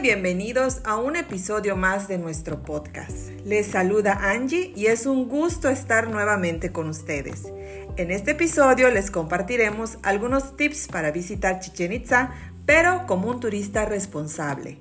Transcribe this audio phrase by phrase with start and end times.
[0.00, 3.30] Bienvenidos a un episodio más de nuestro podcast.
[3.44, 7.52] Les saluda Angie y es un gusto estar nuevamente con ustedes.
[7.96, 12.30] En este episodio les compartiremos algunos tips para visitar Chichen Itza,
[12.64, 14.78] pero como un turista responsable.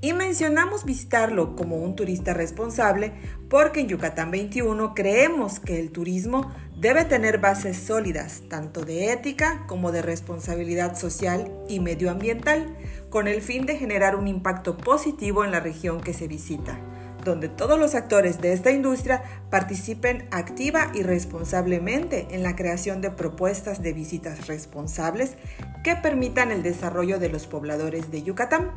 [0.00, 3.12] Y mencionamos visitarlo como un turista responsable
[3.48, 9.64] porque en Yucatán 21 creemos que el turismo debe tener bases sólidas, tanto de ética
[9.66, 12.76] como de responsabilidad social y medioambiental,
[13.10, 16.78] con el fin de generar un impacto positivo en la región que se visita,
[17.24, 23.10] donde todos los actores de esta industria participen activa y responsablemente en la creación de
[23.10, 25.36] propuestas de visitas responsables
[25.84, 28.70] que permitan el desarrollo de los pobladores de Yucatán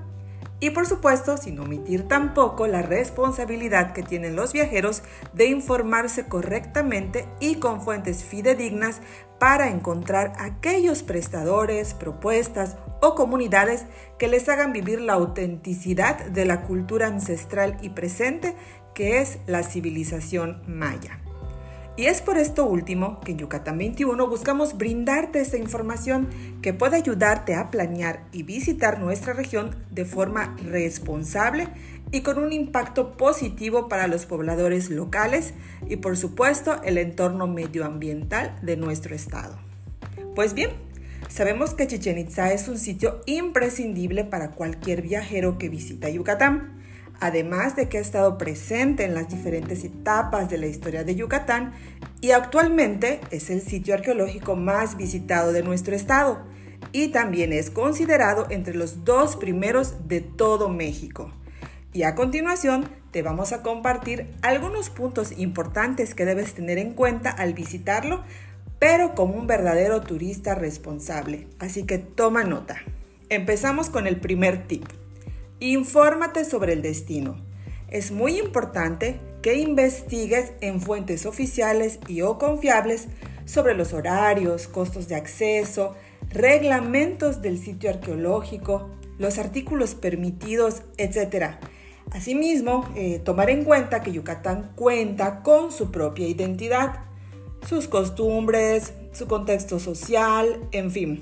[0.62, 5.02] y por supuesto, sin omitir tampoco la responsabilidad que tienen los viajeros
[5.34, 9.02] de informarse correctamente y con fuentes fidedignas
[9.40, 13.88] para encontrar aquellos prestadores, propuestas o comunidades
[14.20, 18.56] que les hagan vivir la autenticidad de la cultura ancestral y presente
[18.94, 21.20] que es la civilización maya.
[21.98, 26.30] Y es por esto último que en Yucatán 21 buscamos brindarte esta información
[26.62, 31.68] que puede ayudarte a planear y visitar nuestra región de forma responsable
[32.12, 35.54] y con un impacto positivo para los pobladores locales
[35.90, 39.58] y por supuesto el entorno medioambiental de nuestro estado.
[40.34, 40.72] Pues bien,
[41.28, 46.81] sabemos que Chichen Itza es un sitio imprescindible para cualquier viajero que visita Yucatán
[47.22, 51.72] además de que ha estado presente en las diferentes etapas de la historia de Yucatán
[52.20, 56.40] y actualmente es el sitio arqueológico más visitado de nuestro estado
[56.92, 61.32] y también es considerado entre los dos primeros de todo México.
[61.94, 67.30] Y a continuación te vamos a compartir algunos puntos importantes que debes tener en cuenta
[67.30, 68.24] al visitarlo,
[68.80, 71.48] pero como un verdadero turista responsable.
[71.60, 72.78] Así que toma nota.
[73.30, 74.86] Empezamos con el primer tip.
[75.64, 77.38] Infórmate sobre el destino.
[77.88, 83.10] Es muy importante que investigues en fuentes oficiales y o confiables
[83.46, 85.94] sobre los horarios, costos de acceso,
[86.32, 88.90] reglamentos del sitio arqueológico,
[89.20, 91.58] los artículos permitidos, etc.
[92.10, 97.02] Asimismo, eh, tomar en cuenta que Yucatán cuenta con su propia identidad,
[97.70, 101.22] sus costumbres, su contexto social, en fin.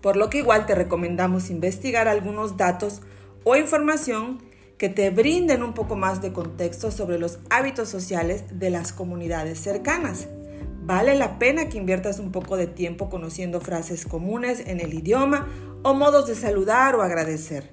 [0.00, 3.02] Por lo que igual te recomendamos investigar algunos datos
[3.50, 4.38] o información
[4.78, 9.58] que te brinden un poco más de contexto sobre los hábitos sociales de las comunidades
[9.58, 10.28] cercanas.
[10.84, 15.48] Vale la pena que inviertas un poco de tiempo conociendo frases comunes en el idioma
[15.82, 17.72] o modos de saludar o agradecer.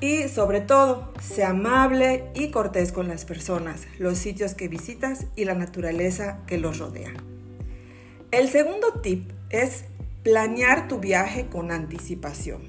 [0.00, 5.44] Y sobre todo, sea amable y cortés con las personas, los sitios que visitas y
[5.44, 7.12] la naturaleza que los rodea.
[8.30, 9.84] El segundo tip es
[10.22, 12.62] planear tu viaje con anticipación.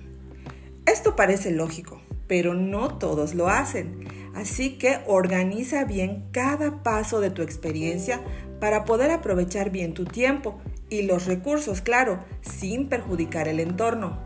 [0.85, 4.06] Esto parece lógico, pero no todos lo hacen.
[4.36, 8.22] Así que organiza bien cada paso de tu experiencia
[8.59, 10.59] para poder aprovechar bien tu tiempo
[10.90, 14.19] y los recursos, claro, sin perjudicar el entorno.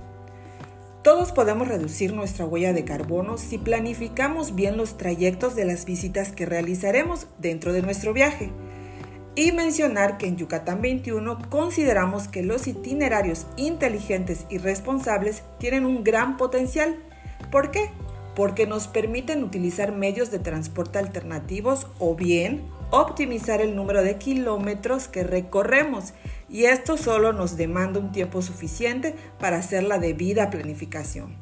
[1.04, 6.34] Todos podemos reducir nuestra huella de carbono si planificamos bien los trayectos de las visitas
[6.34, 8.52] que realizaremos dentro de nuestro viaje.
[9.36, 16.04] Y mencionar que en Yucatán 21 consideramos que los itinerarios inteligentes y responsables tienen un
[16.04, 16.98] gran potencial
[17.52, 17.90] ¿Por qué?
[18.36, 22.62] Porque nos permiten utilizar medios de transporte alternativos o bien
[22.92, 26.14] optimizar el número de kilómetros que recorremos
[26.50, 31.36] y esto solo nos demanda un tiempo suficiente para hacer la debida planificación.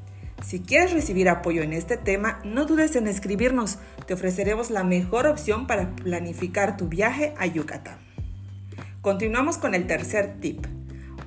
[0.45, 5.25] Si quieres recibir apoyo en este tema, no dudes en escribirnos, te ofreceremos la mejor
[5.27, 7.97] opción para planificar tu viaje a Yucatán.
[9.01, 10.65] Continuamos con el tercer tip.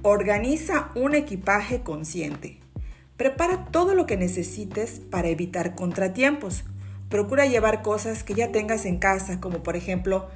[0.03, 2.60] Organiza un equipaje consciente.
[3.20, 6.64] Prepara todo lo que necesites para evitar contratiempos.
[7.11, 10.31] Procura llevar cosas que ya tengas en casa, como por ejemplo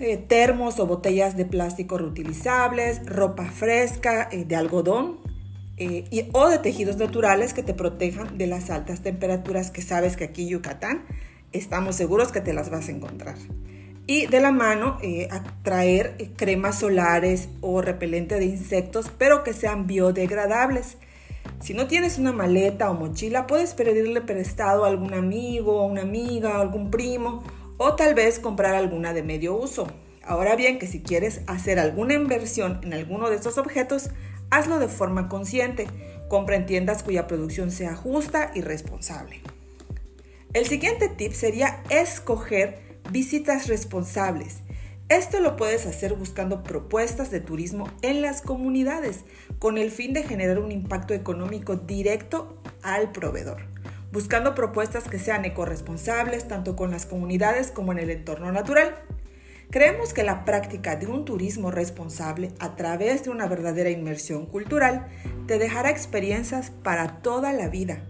[0.00, 5.20] eh, termos o botellas de plástico reutilizables, ropa fresca eh, de algodón,
[5.76, 10.24] eh, o de tejidos naturales que te protejan de las altas temperaturas que sabes que
[10.24, 11.04] aquí en Yucatán
[11.52, 13.36] estamos seguros que te las vas a encontrar.
[14.08, 15.28] Y de la mano, eh,
[15.62, 20.98] traer cremas solares o repelente de insectos, pero que sean biodegradables.
[21.64, 26.02] Si no tienes una maleta o mochila, puedes pedirle prestado a algún amigo, a una
[26.02, 27.42] amiga, a algún primo,
[27.78, 29.86] o tal vez comprar alguna de medio uso.
[30.22, 34.10] Ahora bien, que si quieres hacer alguna inversión en alguno de estos objetos,
[34.50, 35.86] hazlo de forma consciente.
[36.28, 39.40] Compra en tiendas cuya producción sea justa y responsable.
[40.52, 44.58] El siguiente tip sería escoger visitas responsables.
[45.10, 49.24] Esto lo puedes hacer buscando propuestas de turismo en las comunidades
[49.58, 53.66] con el fin de generar un impacto económico directo al proveedor,
[54.12, 58.94] buscando propuestas que sean ecorresponsables tanto con las comunidades como en el entorno natural.
[59.70, 65.08] Creemos que la práctica de un turismo responsable a través de una verdadera inmersión cultural
[65.46, 68.04] te dejará experiencias para toda la vida.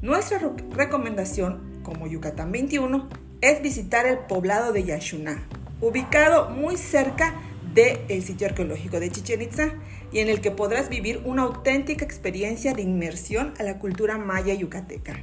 [0.00, 0.38] Nuestra
[0.70, 3.08] recomendación como Yucatán 21
[3.40, 5.48] es visitar el poblado de Yaxuná,
[5.80, 7.34] ubicado muy cerca
[7.74, 9.74] del sitio arqueológico de Chichen Itza
[10.12, 14.54] y en el que podrás vivir una auténtica experiencia de inmersión a la cultura maya
[14.54, 15.20] yucateca,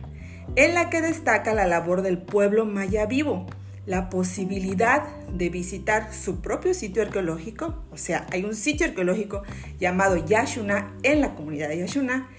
[0.56, 3.46] en la que destaca la labor del pueblo maya vivo,
[3.86, 9.44] la posibilidad de visitar su propio sitio arqueológico, o sea, hay un sitio arqueológico
[9.80, 12.30] llamado Yaxuná en la comunidad de Yaxuná,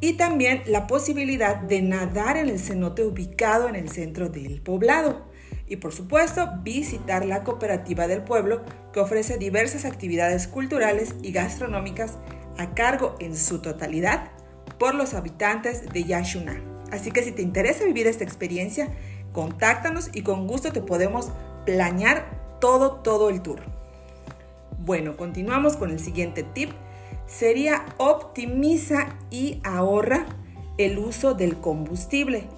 [0.00, 5.25] y también la posibilidad de nadar en el cenote ubicado en el centro del poblado.
[5.68, 12.18] Y por supuesto, visitar la cooperativa del pueblo que ofrece diversas actividades culturales y gastronómicas
[12.58, 14.30] a cargo en su totalidad
[14.78, 16.60] por los habitantes de Yashuna.
[16.92, 18.88] Así que si te interesa vivir esta experiencia,
[19.32, 21.30] contáctanos y con gusto te podemos
[21.64, 23.60] planear todo, todo el tour.
[24.78, 26.70] Bueno, continuamos con el siguiente tip
[27.26, 30.26] sería optimiza y ahorra
[30.78, 32.48] el uso del combustible.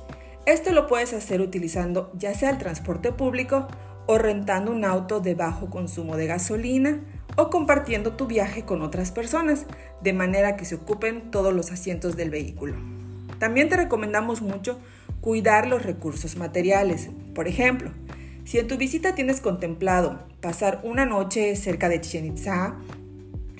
[0.48, 3.68] Esto lo puedes hacer utilizando ya sea el transporte público
[4.06, 7.00] o rentando un auto de bajo consumo de gasolina
[7.36, 9.66] o compartiendo tu viaje con otras personas,
[10.00, 12.76] de manera que se ocupen todos los asientos del vehículo.
[13.38, 14.78] También te recomendamos mucho
[15.20, 17.10] cuidar los recursos materiales.
[17.34, 17.90] Por ejemplo,
[18.46, 22.78] si en tu visita tienes contemplado pasar una noche cerca de Chichen Itza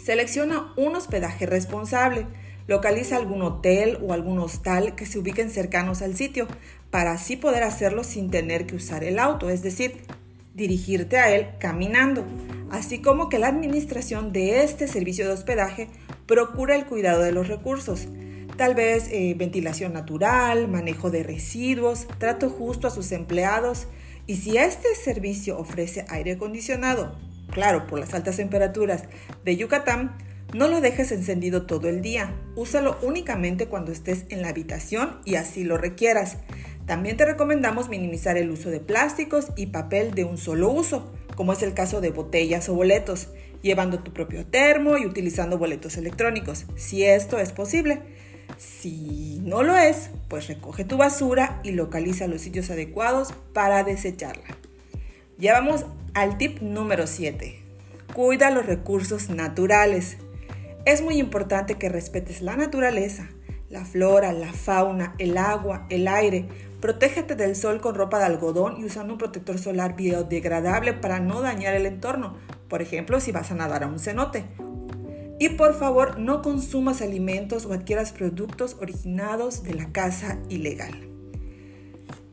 [0.03, 2.27] Selecciona un hospedaje responsable.
[2.69, 6.47] Localiza algún hotel o algún hostal que se ubiquen cercanos al sitio
[6.91, 10.03] para así poder hacerlo sin tener que usar el auto, es decir,
[10.55, 12.25] dirigirte a él caminando,
[12.71, 15.89] así como que la administración de este servicio de hospedaje
[16.27, 18.07] procura el cuidado de los recursos,
[18.59, 23.87] tal vez eh, ventilación natural, manejo de residuos, trato justo a sus empleados.
[24.27, 27.17] Y si este servicio ofrece aire acondicionado,
[27.51, 29.05] claro, por las altas temperaturas
[29.45, 30.19] de Yucatán,
[30.55, 32.35] no lo dejes encendido todo el día.
[32.57, 36.39] Úsalo únicamente cuando estés en la habitación y así lo requieras.
[36.87, 41.53] También te recomendamos minimizar el uso de plásticos y papel de un solo uso, como
[41.53, 43.29] es el caso de botellas o boletos,
[43.61, 48.01] llevando tu propio termo y utilizando boletos electrónicos, si esto es posible.
[48.57, 54.57] Si no lo es, pues recoge tu basura y localiza los sitios adecuados para desecharla.
[55.37, 55.85] Ya vamos
[56.15, 57.61] al tip número 7.
[58.15, 60.17] Cuida los recursos naturales.
[60.89, 63.29] Es muy importante que respetes la naturaleza,
[63.69, 66.49] la flora, la fauna, el agua, el aire.
[66.81, 71.43] Protégete del sol con ropa de algodón y usando un protector solar biodegradable para no
[71.43, 72.39] dañar el entorno.
[72.71, 74.47] Por ejemplo, si vas a nadar a un cenote.
[75.39, 81.07] Y por favor, no consumas alimentos o adquieras productos originados de la caza ilegal.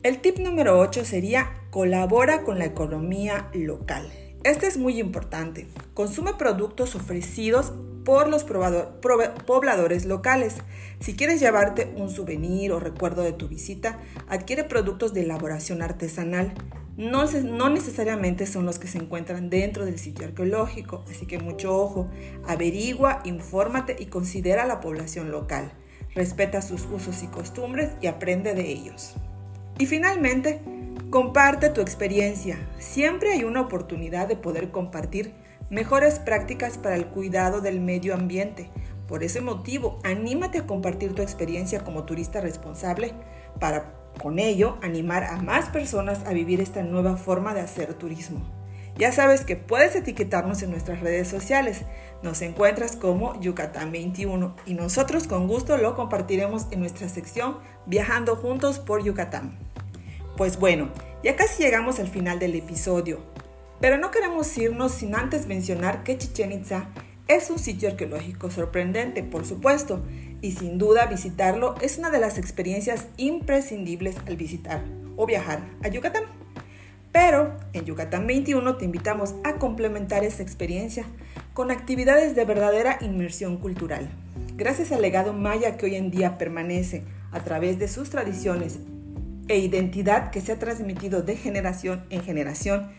[0.01, 4.09] El tip número 8 sería colabora con la economía local.
[4.45, 5.67] Este es muy importante.
[5.93, 7.73] Consume productos ofrecidos
[8.05, 10.55] por los pobladores locales.
[11.01, 16.53] Si quieres llevarte un souvenir o recuerdo de tu visita, adquiere productos de elaboración artesanal.
[16.95, 21.75] No, no, necesariamente son los que se encuentran dentro del sitio arqueológico, así que mucho
[21.75, 22.09] ojo.
[22.47, 25.73] Averigua, infórmate y considera a la población local.
[26.13, 29.15] Respeta sus usos y costumbres y aprende de ellos.
[29.77, 30.61] Y finalmente,
[31.09, 32.57] comparte tu experiencia.
[32.79, 35.33] Siempre hay una oportunidad de poder compartir
[35.69, 38.69] mejores prácticas para el cuidado del medio ambiente.
[39.07, 43.13] Por ese motivo, anímate a compartir tu experiencia como turista responsable
[43.59, 48.41] para con ello animar a más personas a vivir esta nueva forma de hacer turismo.
[48.97, 51.81] Ya sabes que puedes etiquetarnos en nuestras redes sociales.
[52.23, 58.37] Nos encuentras como Yucatán 21 y nosotros con gusto lo compartiremos en nuestra sección Viajando
[58.37, 59.59] juntos por Yucatán.
[60.37, 60.89] Pues bueno,
[61.23, 63.19] ya casi llegamos al final del episodio,
[63.79, 66.89] pero no queremos irnos sin antes mencionar que Chichen Itza
[67.27, 70.03] Es un sitio arqueológico sorprendente, por supuesto,
[70.41, 74.83] y sin duda visitarlo es una de las experiencias imprescindibles al visitar
[75.17, 76.23] o viajar a Yucatán.
[77.11, 81.05] Pero en Yucatán 21 te invitamos a complementar esta experiencia
[81.53, 84.09] con actividades de verdadera inmersión cultural.
[84.55, 88.79] Gracias al legado maya que hoy en día permanece a través de sus tradiciones
[89.47, 92.91] e identidad que se ha transmitido de generación en generación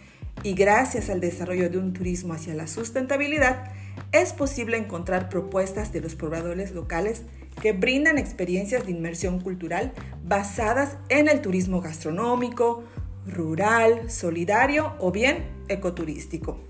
[0.43, 3.73] y gracias al desarrollo de un turismo hacia la sustentabilidad,
[4.13, 7.23] es posible encontrar propuestas de los pobladores locales
[7.61, 9.93] que brindan experiencias de inmersión cultural
[10.25, 12.85] basadas en el turismo gastronómico,
[13.27, 16.61] rural, solidario o bien ecoturístico.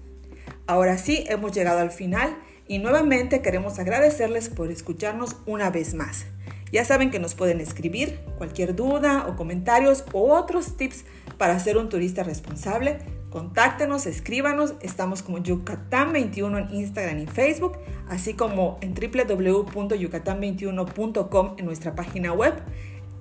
[0.66, 6.26] Ahora sí, hemos llegado al final y nuevamente queremos agradecerles por escucharnos una vez más.
[6.72, 11.04] Ya saben que nos pueden escribir cualquier duda o comentarios o otros tips
[11.38, 12.98] para ser un turista responsable.
[13.30, 17.78] Contáctenos, escríbanos, estamos como Yucatán21 en Instagram y Facebook,
[18.08, 22.54] así como en www.yucatán21.com en nuestra página web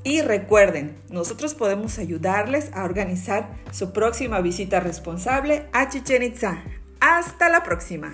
[0.06, 6.64] y recuerden, nosotros podemos ayudarles a organizar su próxima visita responsable a Chichen Itza.
[7.00, 8.14] Hasta la próxima.